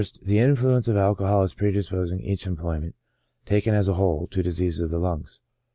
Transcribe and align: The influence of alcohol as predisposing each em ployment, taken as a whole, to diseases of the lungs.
The 0.23 0.39
influence 0.39 0.87
of 0.87 0.95
alcohol 0.97 1.43
as 1.43 1.53
predisposing 1.53 2.21
each 2.21 2.47
em 2.47 2.57
ployment, 2.57 2.93
taken 3.45 3.75
as 3.75 3.87
a 3.87 3.93
whole, 3.93 4.25
to 4.31 4.41
diseases 4.41 4.81
of 4.81 4.89
the 4.89 4.97
lungs. 4.97 5.43